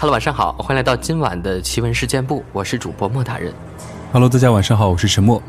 [0.00, 3.52] Hello，晚上好，欢迎来到今晚的奇闻事件部，我是主播莫大人。
[4.12, 5.42] Hello，大家晚上好，我是陈默。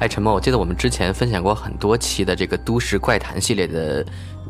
[0.00, 4.04] 哎，陈默，我记得我们之前分享过很多期的这个都市怪谈系列的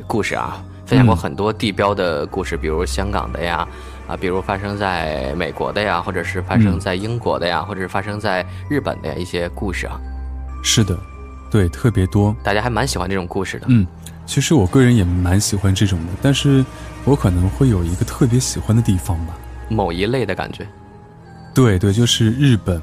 [0.06, 3.68] 故事啊，分享过很多地标的故事，比如香港的呀，
[4.06, 10.00] 啊，比如发生在美国的呀，或者是发生在英国的呀，或者是发生在日本的呀一些故事啊。
[10.62, 10.98] 是的，
[11.50, 12.34] 对，特别多。
[12.42, 13.66] 大家还蛮喜欢这种故事的。
[13.68, 13.86] 嗯，
[14.26, 16.64] 其实我个人也蛮喜欢这种的，但是
[17.04, 19.36] 我可能会有一个特别喜欢的地方吧。
[19.68, 20.66] 某一类的感觉。
[21.54, 22.80] 对对，就是日本。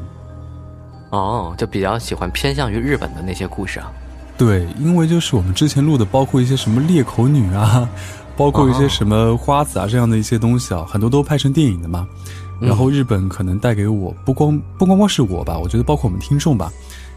[1.12, 3.92] 哦，就比较喜欢偏向于日本的那些故事啊。
[4.38, 7.88] 对，因为就是我们之前录的，包括一些什么裂口女啊，
[8.36, 12.06] 包括一些什么花子啊这样的一些东西啊，很多都拍成电影的嘛。
[12.59, 16.72] 然后日本可能带给我不光不光光是我吧，我觉得包括我们听众吧，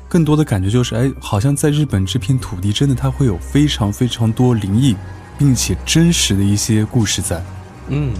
[0.09, 4.97] 更多的感觉就是，哎，好像在日本这片土地，真的它会有非常非常多灵异，
[5.39, 7.43] 并且真实的一些故事在。
[7.89, 8.13] 嗯，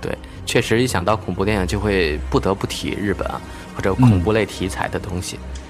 [0.00, 3.40] 对，确实一想到恐怖电影，就会不得不提日本啊。
[3.74, 5.36] 或者恐怖类题材的东西。
[5.36, 5.62] 嗯、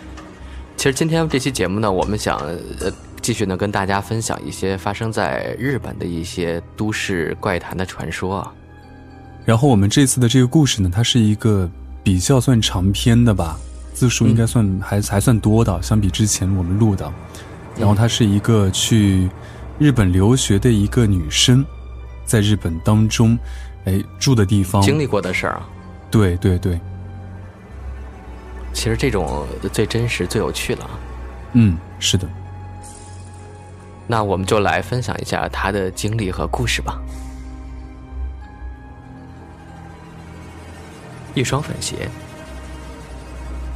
[0.76, 2.36] 其实今天这期节目呢，我们想
[2.80, 8.52] 呃继续呢跟大家分享一些发生在日本的一些都市怪谈的传说啊。
[9.44, 11.70] 然后我们这次的这个故事呢，它是一个
[12.02, 13.56] 比较算长篇的吧，
[13.94, 17.10] 字数应该算还、嗯、还算多的，相比之前我们录的。
[17.78, 19.30] 然后她是一个去
[19.78, 21.64] 日本留学的一个女生，
[22.24, 23.38] 在日本当中，
[23.84, 25.68] 哎住的地方经历过的事儿啊。
[26.10, 26.78] 对对对。
[28.72, 30.90] 其实这种最真实、最有趣了啊。
[31.52, 32.28] 嗯，是的。
[34.06, 37.00] 那我们就来分享一下她的经历和故事吧。
[41.34, 42.10] 一双粉鞋，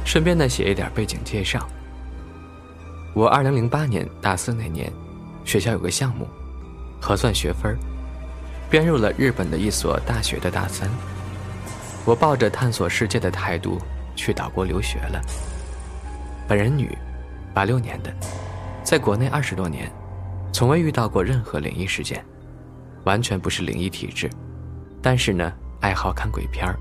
[0.07, 1.67] 顺便呢写一点背景介绍。
[3.13, 4.91] 我二零零八年大四那年，
[5.43, 6.25] 学校有个项目，
[7.01, 7.77] 核算学分，
[8.69, 10.89] 编入了日本的一所大学的大三。
[12.05, 13.79] 我抱着探索世界的态度。
[14.19, 15.21] 去岛国留学了。
[16.47, 16.89] 本人女，
[17.53, 18.11] 八六年的，
[18.83, 19.91] 在国内二十多年，
[20.51, 22.25] 从未遇到过任何灵异事件，
[23.03, 24.27] 完全不是灵异体质。
[25.03, 26.75] 但是呢，爱好看鬼片儿。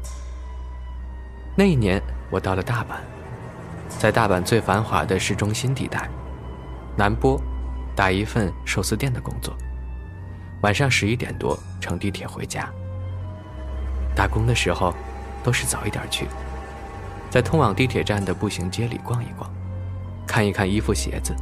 [1.55, 2.97] 那一年，我到了大阪，
[3.89, 6.09] 在大阪最繁华的市中心地带，
[6.97, 7.41] 南波，
[7.95, 9.57] 打一份寿司店的工作。
[10.63, 12.69] 晚上十一点多乘地铁回家。
[14.15, 14.95] 打工的时候，
[15.43, 16.27] 都是早一点去。
[17.31, 19.51] 在通往地铁站的步行街里逛一逛，
[20.27, 21.35] 看一看衣服鞋子。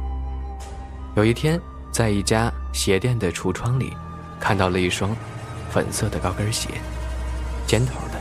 [1.15, 1.59] 有一天，
[1.91, 3.95] 在一家鞋店的橱窗里，
[4.39, 5.15] 看到了一双
[5.69, 6.69] 粉色的高跟鞋，
[7.65, 8.19] 尖头的，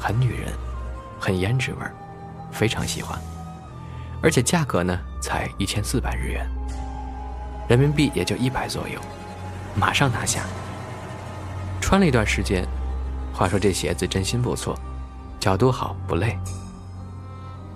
[0.00, 0.52] 很女人，
[1.20, 1.94] 很胭脂味儿，
[2.50, 3.16] 非常喜欢。
[4.26, 6.44] 而且价格呢，才一千四百日元，
[7.68, 9.00] 人民币也就一百左右，
[9.76, 10.42] 马上拿下。
[11.80, 12.66] 穿了一段时间，
[13.32, 14.76] 话说这鞋子真心不错，
[15.38, 16.36] 角度好，不累。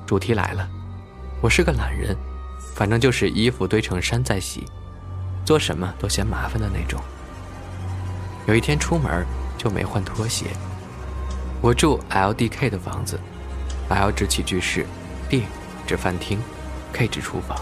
[0.05, 0.69] 主题来了，
[1.41, 2.16] 我是个懒人，
[2.75, 4.67] 反正就是衣服堆成山在洗，
[5.44, 7.00] 做什么都嫌麻烦的那种。
[8.49, 9.25] 有一天出门
[9.56, 10.47] 就没换拖鞋。
[11.61, 13.21] 我住 LDK 的房子
[13.88, 14.84] ，L 指起居室
[15.28, 15.44] ，D
[15.90, 16.38] 指饭厅
[16.92, 17.58] ，K 指厨房。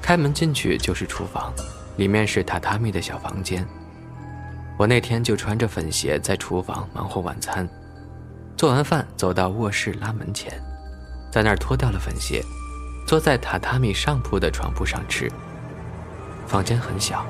[0.00, 1.52] 开门进去就是厨房，
[1.98, 3.68] 里面是榻榻米的小房间。
[4.78, 7.68] 我那天就穿着粉鞋在厨房忙活晚餐，
[8.56, 10.58] 做完饭走到卧室拉门前。
[11.30, 12.42] 在那儿脱掉了粉鞋，
[13.06, 15.30] 坐在榻榻米上铺的床铺上吃。
[16.46, 17.26] 房间很小，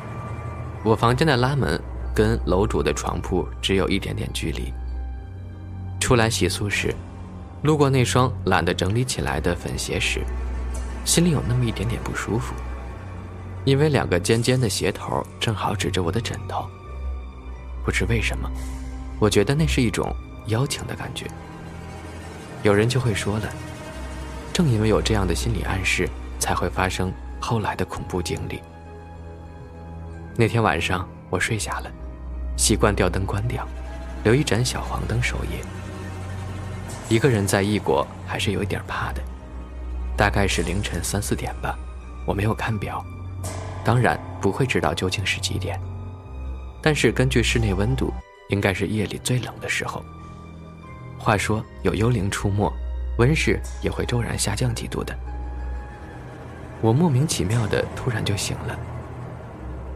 [0.85, 1.83] 我房间的拉门
[2.15, 4.73] 跟楼主的床铺只有一点点距离。
[5.99, 6.95] 出来洗漱时，
[7.67, 10.23] 路过那双懒得整理起来的粉鞋时，
[11.05, 12.55] 心里有那么一点点不舒服，
[13.65, 16.65] 因为两个尖尖的鞋头正好指着我的枕头。
[17.85, 18.49] 不知为什么，
[19.19, 20.15] 我觉得那是一种
[20.47, 21.27] 邀请的感觉。
[22.63, 23.53] 有人就会说了。
[24.53, 28.63] 正因为有这样的心理暗示，才会发生后来的恐怖经历。
[30.37, 31.91] 那天晚上我睡下了，
[32.57, 33.67] 习惯吊灯关掉，
[34.23, 35.59] 留一盏小黄灯守夜。
[37.09, 39.23] 一个人在异国还是有一点怕的，
[40.17, 41.79] 大概是凌晨三四点吧，
[42.27, 43.05] 我没有看表，
[43.85, 45.81] 当然不会知道究竟是几点，
[46.83, 48.13] 但是根据室内温度，
[48.49, 50.05] 应该是夜里最冷的时候。
[51.19, 52.73] 话说有幽灵出没。
[53.19, 55.17] 温室也会骤然下降几度的。
[56.83, 58.79] 我莫名其妙的突然就醒了。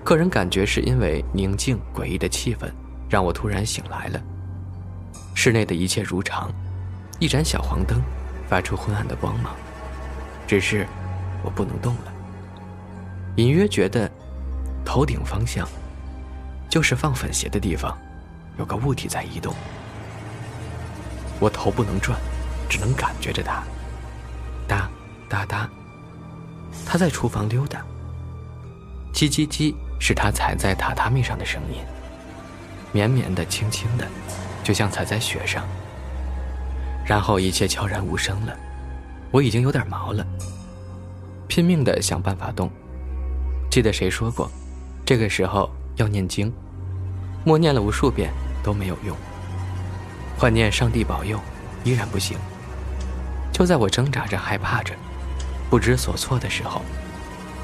[0.03, 2.67] 个人感觉是因为宁静诡异的气氛
[3.11, 4.19] 让我突然醒来了。
[5.35, 6.51] 室内的一切如常，
[7.21, 8.03] 一盏小黄灯
[8.49, 9.55] 发出昏暗的光芒，
[10.47, 10.87] 只是
[11.45, 12.13] 我不能动了。
[13.37, 14.11] 隐约觉得
[14.87, 15.69] 头顶方向
[16.69, 17.97] 就是放粉鞋的地方，
[18.59, 19.55] 有个物体在移动。
[21.39, 22.19] 我头不能转，
[22.71, 23.63] 只能感觉着它，
[24.67, 24.91] 哒
[25.29, 25.69] 哒哒。
[26.87, 27.83] 他在厨房溜达。
[29.13, 31.85] 叽叽叽，是他踩在榻榻米上的声音，
[32.93, 34.07] 绵绵的、轻轻的，
[34.65, 35.67] 就像踩在雪上。
[37.05, 38.57] 然后一切悄然无声了，
[39.31, 40.25] 我已经有点毛了，
[41.49, 42.71] 拼命的想办法动。
[43.71, 44.51] 记得谁说过，
[45.05, 46.53] 这个时候要念经，
[47.45, 48.33] 默念了无数遍
[48.63, 49.17] 都没有用。
[50.37, 51.39] 换念上帝保佑，
[51.85, 52.39] 依然不行。
[53.53, 54.95] 就在我挣扎着、害怕着、
[55.69, 56.83] 不知所措的时候，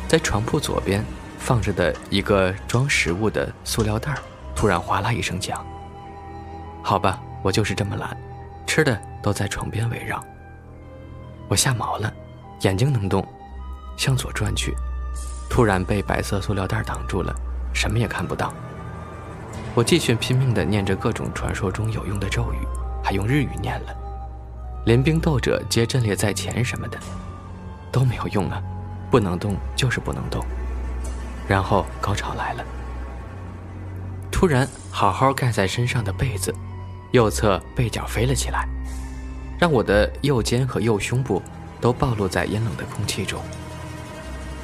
[0.08, 1.04] 在床铺左边
[1.38, 4.14] 放着的一个装食物的塑料袋
[4.54, 5.64] 突然哗啦一声响。
[6.82, 8.16] 好吧，我就是这么懒，
[8.66, 10.24] 吃的都在床边围绕。
[11.48, 12.12] 我吓毛了，
[12.60, 13.26] 眼睛能动，
[13.96, 14.72] 向左转去，
[15.50, 17.34] 突然被白色塑料袋挡住了，
[17.74, 18.54] 什么也看不到。
[19.74, 22.58] 我继续拼命地念着各种传说中有用的咒语，
[23.02, 23.92] 还用日语念了
[24.86, 26.96] “临兵斗者皆阵列在前”什么的，
[27.90, 28.62] 都没有用啊！
[29.10, 30.40] 不能动就是不能动。
[31.48, 32.64] 然后高潮来了，
[34.30, 36.54] 突然好好盖在身上的被子，
[37.10, 38.68] 右侧被角飞了起来，
[39.58, 41.42] 让我的右肩和右胸部
[41.80, 43.40] 都暴露在阴冷的空气中。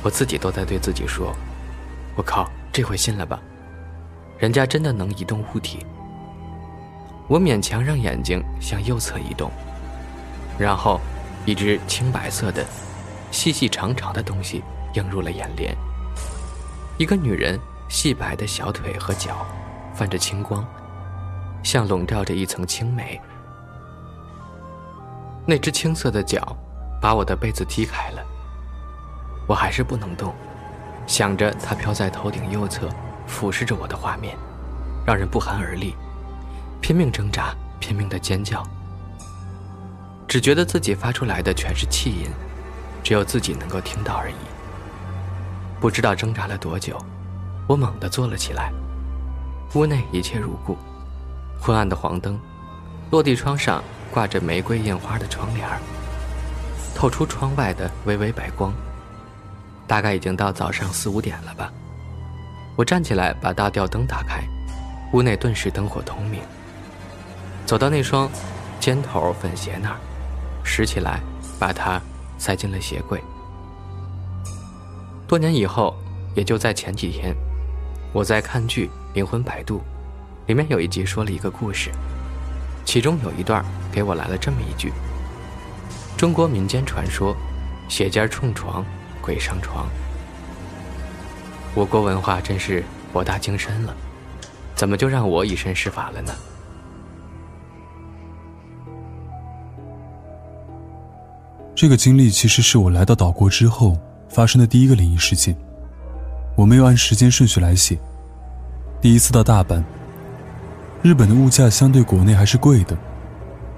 [0.03, 1.35] 我自己都在对自己说
[2.17, 3.41] ：“我靠，这回信了吧？”
[4.39, 5.87] 人家真的能移动物体。
[7.29, 9.51] 我勉强让眼睛向右侧移动，
[10.59, 11.01] 然后，
[11.47, 12.67] 一只青白色的、
[13.31, 14.63] 细细长长的东西
[14.95, 15.75] 映入了眼帘。
[16.99, 19.47] 一个女人细白的小腿和脚，
[19.95, 20.67] 泛着青光，
[21.63, 23.19] 像笼罩着一层青梅。
[25.47, 26.57] 那只青色的脚，
[27.01, 28.23] 把我的被子踢开了。
[29.47, 30.33] 我还是不能动，
[31.07, 32.89] 想着它飘在头顶右侧。
[33.25, 34.37] 俯视着我的画面，
[35.07, 35.95] 让人不寒而栗，
[36.83, 38.63] 拼命挣扎，拼命的尖叫，
[40.27, 42.29] 只觉得自己发出来的全是气音，
[43.03, 44.35] 只有自己能够听到而已。
[45.81, 46.99] 不知道挣扎了多久，
[47.69, 48.73] 我猛地坐了起来。
[49.75, 50.77] 屋内一切如故，
[51.59, 52.39] 昏暗的黄灯，
[53.13, 55.69] 落地窗上挂着玫瑰印花的窗帘
[56.95, 58.73] 透出窗外的微微白光。
[59.87, 61.71] 大概已经到早上四五点了吧。
[62.75, 64.43] 我站起来，把大吊灯打开，
[65.13, 66.41] 屋内顿时灯火通明。
[67.67, 68.31] 走到那双
[68.81, 69.97] 尖头粉鞋那儿，
[70.65, 71.21] 拾起来，
[71.59, 72.01] 把它
[72.39, 73.23] 塞进了鞋柜。
[75.29, 75.95] 多年以后，
[76.35, 77.37] 也就在前几天，
[78.15, 79.79] 我在看剧《灵魂摆渡》，
[80.47, 81.91] 里面有一集说了一个故事，
[82.85, 84.93] 其中有一段给我来了这么一句：
[86.17, 87.35] 中国民间传说，
[87.89, 88.85] 鞋尖冲床，
[89.21, 89.89] 鬼上床。
[91.75, 93.95] 我国文化真是博大精深了，
[94.75, 96.33] 怎么就让我以身试法了呢？
[101.75, 103.97] 这个经历其实是我来到岛国之后
[104.29, 105.57] 发生的第一个灵异事件。
[106.55, 107.99] 我没有按时间顺序来写。
[109.01, 109.83] 第一次到大阪，
[111.03, 112.97] 日本的物价相对国内还是贵的，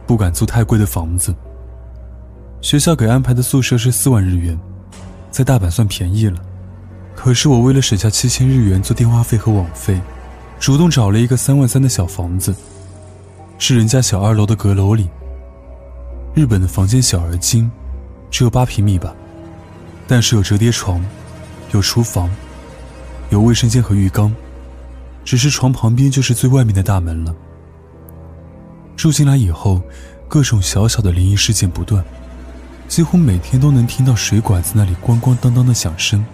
[0.06, 1.34] 不敢租太贵的房子。
[2.60, 4.58] 学校给安排的宿舍是四万日元，
[5.30, 6.38] 在大阪算便宜了。
[7.14, 9.98] 可是我为了省下七千日元做电话费和网费，
[10.60, 12.54] 主动找了一个三万三的小房子，
[13.56, 15.08] 是人家小二楼的阁楼里。
[16.34, 17.70] 日本的房间小而精，
[18.30, 19.14] 只有八平米吧，
[20.06, 21.02] 但是有折叠床，
[21.72, 22.28] 有厨房，
[23.30, 24.34] 有卫生间和浴缸，
[25.24, 27.34] 只是床旁边就是最外面的大门了。
[28.96, 29.82] 住进来以后，
[30.28, 32.04] 各种小小的灵异事件不断，
[32.86, 36.24] 几乎每天都能听到水管子那里咣咣当当的响声。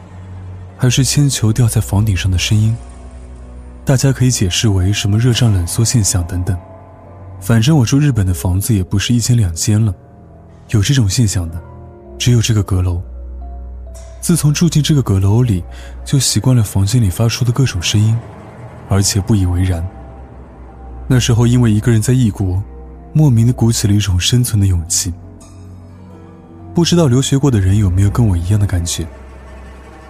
[0.77, 2.75] 还是铅球掉在房顶上的声音，
[3.85, 6.59] 大家可以解释为什么热胀冷缩现象等等。
[7.39, 9.95] 反正我住日本的房子也不是一间两间了，
[10.71, 11.63] 有这种现象的，
[12.19, 13.03] 只有这个阁楼。
[14.23, 15.63] 自从住进这个阁楼里，
[16.03, 18.17] 就习惯了房间里发出的各种声音，
[18.91, 19.83] 而且不以为然。
[21.09, 22.63] 那时候因为一个人在异国，
[23.15, 25.11] 莫名的鼓起了一种生存的勇气。
[26.75, 29.07] 不知道留学过的人有没有跟我一样的感觉？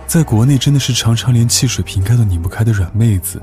[0.06, 3.40] 在国内真的是常常连汽水瓶盖都拧不开的软妹子，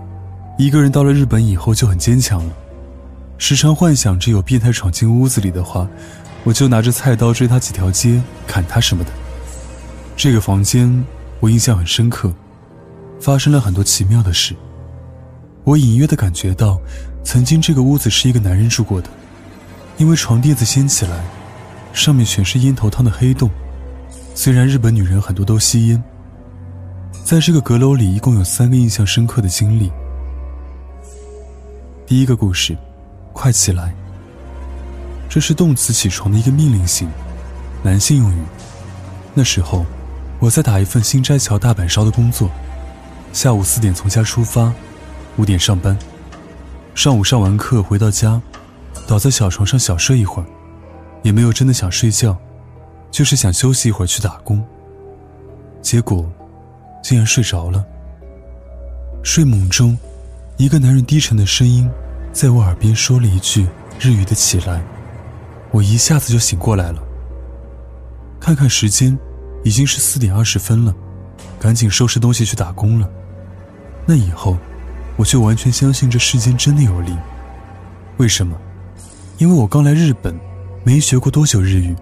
[0.58, 2.54] 一个人到了日本以后就很坚强了，
[3.38, 5.88] 时常幻想着有变态闯进屋子里的话，
[6.44, 9.12] 我就拿着菜刀追他几条街，砍他什么的。
[10.16, 11.06] 这个房间
[11.40, 12.34] 我印象很深刻，
[13.20, 14.56] 发生了很多奇妙的事。
[15.68, 16.80] 我隐约的感觉到，
[17.26, 19.10] 曾经这个屋子是一个男人住过的，
[19.98, 21.22] 因为床垫子掀起来，
[21.92, 23.50] 上面全是烟头汤的黑洞。
[24.34, 26.02] 虽然日本女人很多都吸烟。
[27.26, 29.92] 在这个阁楼里，一共有三个印象深刻的经历。
[32.06, 32.78] 第一个故事，
[33.34, 33.94] 快起来。
[35.28, 37.10] 这是动词起床的一个命令型，
[37.84, 38.42] 男性用语。
[39.34, 39.86] 那时候，
[40.40, 42.50] 我在打一份新斋桥大阪烧的工作，
[43.34, 44.74] 下午四点从家出发，
[45.38, 45.98] 五点上班。
[46.96, 48.42] 上午上完课回到家，
[49.08, 50.46] 倒在小床上小睡一会儿，
[51.22, 52.36] 也没有真的想睡觉，
[53.12, 54.64] 就是想休息一会儿去打工。
[55.82, 56.28] 结果，
[57.04, 57.86] 竟然睡着了。
[59.24, 59.96] 睡梦中，
[60.58, 61.88] 一个男人低沉的声音
[62.34, 63.68] 在我耳边说了一句
[64.00, 64.84] 日语的“起来”，
[65.72, 67.00] 我一下子就醒过来了。
[68.40, 69.18] 看看时间，
[69.64, 70.96] 已经是四点二十分了，
[71.60, 73.08] 赶紧收拾东西去打工了。
[74.08, 74.58] 那以后。
[75.18, 77.18] 我却完全相信这世间真的有灵。
[78.18, 78.56] 为什么？
[79.38, 80.40] 因为我刚来日本，
[80.84, 81.96] 没学过多久日语，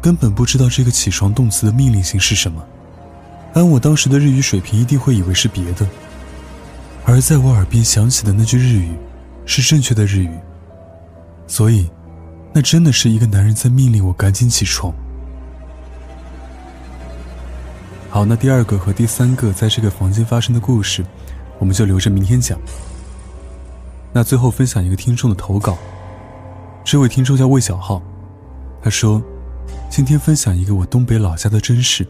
[0.00, 2.62] 根本不知道这个起床动词的命令型是什么。
[3.54, 5.86] 按我当时的日语水平，一定会以为是别的。
[7.04, 8.90] 而在我耳边响起的那句日语，
[9.46, 10.30] 是正确的日语。
[11.46, 11.88] 所以，
[12.52, 14.92] 那真的是一个男人在命令我赶紧起床。
[18.10, 21.04] 好，那第二个和第三个在这个房间发生的故事。
[21.58, 22.58] 我们就留着明天讲。
[24.12, 25.76] 那最后分享一个听众的投稿，
[26.84, 28.00] 这位听众叫魏小浩，
[28.82, 29.22] 他说
[29.90, 32.06] ：“今天分享一个我东北老家的真事。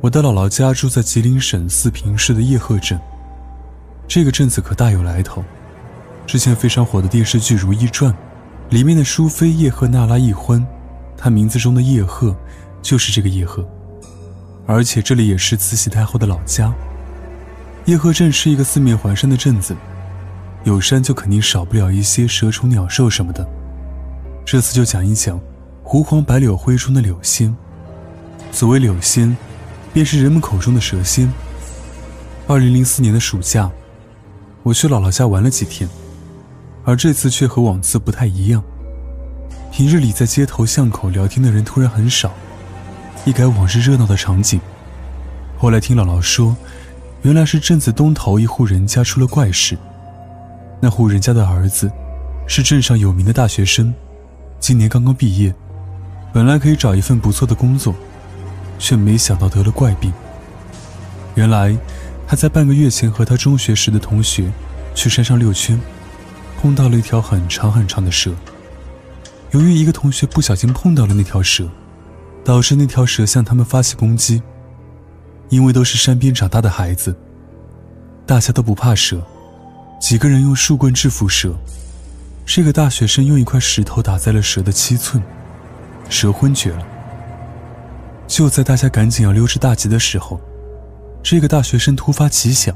[0.00, 2.98] 我的姥姥家住在吉林省四平市的叶赫镇，
[4.06, 5.42] 这个镇子可大有来头。
[6.26, 8.12] 之前非常火的电视剧《如懿传》，
[8.68, 10.64] 里面的淑妃叶赫那拉一欢，
[11.16, 12.36] 她名字中的叶赫
[12.82, 13.66] 就是这个叶赫，
[14.66, 16.72] 而且这里也是慈禧太后的老家。”
[17.88, 19.74] 叶赫镇是一个四面环山的镇子，
[20.62, 23.48] 有山就肯定少不了一些蛇虫鸟兽什么的。
[24.44, 25.40] 这次就讲一讲
[25.82, 27.56] 湖黄白柳灰中的柳仙。
[28.52, 29.34] 所谓柳仙，
[29.90, 31.32] 便是人们口中的蛇仙。
[32.46, 33.70] 二零零四年的暑假，
[34.62, 35.88] 我去姥姥家玩了几天，
[36.84, 38.62] 而这次却和往次不太一样。
[39.72, 42.34] 平日里在街头巷口聊天的人突然很少，
[43.24, 44.60] 一改往日热闹的场景。
[45.56, 46.54] 后来听姥姥说。
[47.28, 49.76] 原来是镇子东头一户人家出了怪事。
[50.80, 51.92] 那户人家的儿子，
[52.46, 53.92] 是镇上有名的大学生，
[54.58, 55.54] 今年刚刚毕业，
[56.32, 57.94] 本来可以找一份不错的工作，
[58.78, 60.10] 却没想到得了怪病。
[61.34, 61.76] 原来
[62.26, 64.50] 他在半个月前和他中学时的同学，
[64.94, 65.78] 去山上溜圈，
[66.62, 68.32] 碰到了一条很长很长的蛇。
[69.50, 71.68] 由于一个同学不小心碰到了那条蛇，
[72.42, 74.42] 导致那条蛇向他们发起攻击。
[75.48, 77.14] 因为都是山边长大的孩子，
[78.26, 79.20] 大家都不怕蛇，
[80.00, 81.54] 几个人用树棍制服蛇。
[82.44, 85.22] 这个大学生用一块石头打在了蛇的七寸，
[86.08, 86.86] 蛇昏厥了。
[88.26, 90.40] 就在大家赶紧要溜之大吉的时候，
[91.22, 92.74] 这个大学生突发奇想，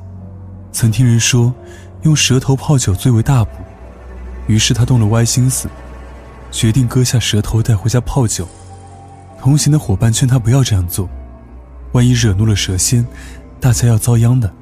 [0.73, 1.55] 曾听人说
[2.03, 3.51] 用蛇头泡酒最为大补，
[4.47, 5.69] 于是他动了歪心思，
[6.51, 8.49] 决定割下蛇头带回家泡酒。
[9.41, 11.09] 同行的伙伴劝他不要这样做。
[11.93, 13.07] 万一惹怒了蛇仙，
[13.61, 14.53] 大家要遭殃的。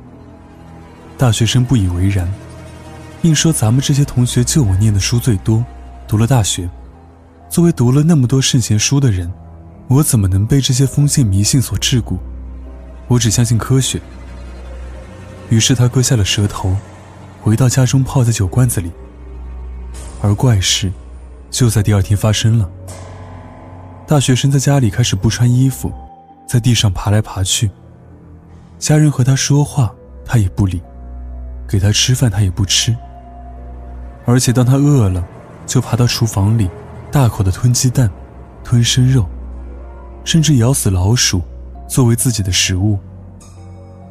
[1.16, 2.32] 大学生不以为然，
[3.22, 5.64] 硬说：“咱们这些同学就我念的书最多，
[6.08, 6.68] 读了大学。
[7.49, 9.30] 作为读了那么多圣贤书的人，
[9.88, 12.16] 我怎么能被这些封建迷信所桎梏？
[13.06, 14.00] 我只相信科学。”
[15.50, 16.76] 于是他割下了蛇头，
[17.42, 18.90] 回到家中泡在酒罐子里。
[20.22, 20.92] 而怪事
[21.50, 22.70] 就在第二天发生了。
[24.06, 25.92] 大学生在家里开始不穿衣服。
[26.50, 27.71] 在地上爬来爬去，
[28.76, 30.80] 家人和他说话，他也不理；
[31.69, 32.92] 给他吃饭，他也不吃。
[34.26, 35.25] 而且当他饿了，
[35.64, 36.69] 就爬到厨房里，
[37.09, 38.11] 大口的吞鸡蛋，
[38.64, 39.25] 吞生肉，
[40.25, 41.40] 甚至咬死老鼠，
[41.87, 42.99] 作为自己的食物。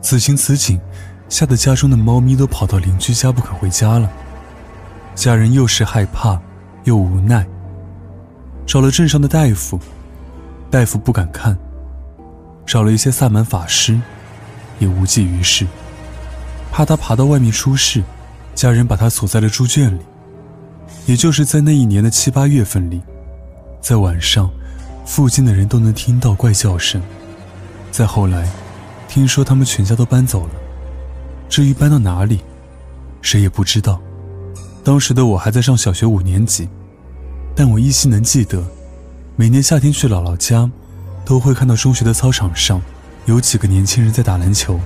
[0.02, 0.80] 此情此景，
[1.28, 4.10] 吓得家中的猫咪都跑到邻居家不肯回家了。
[5.14, 6.40] 家人又是害怕，
[6.86, 7.46] 又无奈，
[8.66, 9.78] 找了镇上的大夫，
[10.72, 11.58] 大夫不敢看。
[12.70, 14.00] 找了一些萨满法师，
[14.78, 15.66] 也无济于事。
[16.72, 18.04] 怕他爬到外面出事，
[18.54, 20.00] 家人把他锁在了猪圈里。
[21.08, 23.02] 也就是在那一年的七八月份里，
[23.82, 24.48] 在晚上，
[25.04, 27.02] 附近的人都能听到怪叫声。
[27.90, 28.48] 再后来，
[29.08, 30.54] 听说他们全家都搬走了。
[31.50, 32.40] 至于搬到哪里，
[33.24, 34.00] 谁也不知道。
[34.84, 36.70] 当时的我还在上小学五年级，
[37.56, 38.64] 但我依稀能记得，
[39.36, 40.70] 每年夏天去姥姥家。
[41.30, 42.82] 都会看到中学的操场上
[43.28, 44.80] 有几个年轻人在打篮球。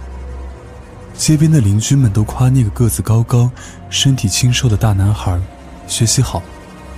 [1.14, 3.50] 街边的邻居们都夸那个个子高高、
[3.90, 5.40] 身体清瘦的大男孩，
[5.88, 6.44] 学习好，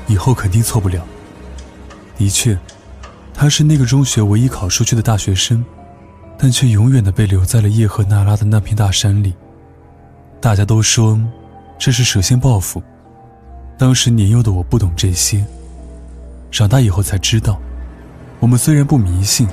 [0.07, 1.05] 以后肯定错不了。
[2.17, 2.57] 的确，
[3.35, 5.63] 他是那个中学唯一考出去的大学生，
[6.39, 9.35] 但却永远的被留在了叶赫那拉的那片大山里。
[10.41, 11.21] 大家都说，
[11.77, 12.81] 这是蛇蝎报复。
[13.77, 15.45] 当时年幼的我不懂这些，
[16.49, 17.61] 长大以后才知道，
[18.39, 19.47] 我们虽然不迷信，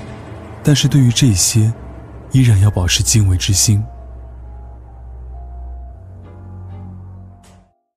[0.62, 1.72] 但是对于这些，
[2.32, 3.82] 依然要保持敬畏之心。